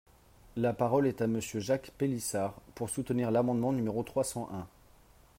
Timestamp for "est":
1.05-1.21